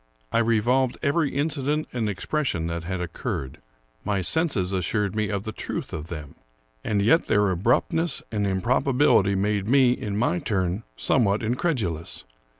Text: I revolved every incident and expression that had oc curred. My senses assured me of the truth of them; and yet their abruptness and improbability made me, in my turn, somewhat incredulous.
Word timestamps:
I 0.31 0.39
revolved 0.39 0.97
every 1.03 1.29
incident 1.35 1.87
and 1.93 2.09
expression 2.09 2.65
that 2.65 2.85
had 2.85 3.01
oc 3.01 3.13
curred. 3.13 3.57
My 4.03 4.21
senses 4.21 4.73
assured 4.73 5.15
me 5.15 5.29
of 5.29 5.43
the 5.43 5.51
truth 5.51 5.93
of 5.93 6.07
them; 6.07 6.33
and 6.83 7.03
yet 7.03 7.27
their 7.27 7.51
abruptness 7.51 8.23
and 8.31 8.47
improbability 8.47 9.35
made 9.35 9.67
me, 9.67 9.91
in 9.91 10.17
my 10.17 10.39
turn, 10.39 10.81
somewhat 10.97 11.43
incredulous. 11.43 12.23